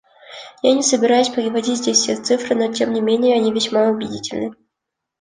[0.63, 4.51] Я не собираюсь приводить здесь все цифры, но тем не менее они весьма убедительны.